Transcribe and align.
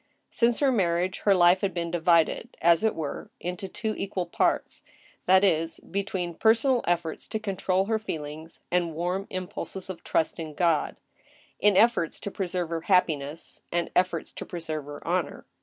Since 0.31 0.61
her 0.61 0.71
marriage 0.71 1.19
her 1.25 1.35
life 1.35 1.61
had 1.61 1.75
been 1.75 1.91
divided, 1.91 2.57
as 2.59 2.83
it 2.83 2.95
were, 2.95 3.29
into 3.39 3.67
two 3.67 3.93
equal 3.95 4.25
parts— 4.25 4.81
^that 5.29 5.43
is, 5.43 5.79
between 5.81 6.33
personal 6.33 6.81
efforts 6.87 7.27
to 7.27 7.37
control 7.39 7.85
her 7.85 7.99
feeling^, 7.99 8.61
and 8.71 8.95
warm 8.95 9.27
impulses 9.29 9.91
of 9.91 10.03
trust 10.03 10.39
in 10.39 10.55
God; 10.55 10.95
into 11.59 11.79
efforts 11.79 12.19
to 12.21 12.31
preserve 12.31 12.69
her 12.69 12.81
happiness 12.81 13.61
and 13.71 13.91
efforts 13.95 14.31
to 14.31 14.43
preserve 14.43 14.85
her 14.85 15.07
honor. 15.07 15.45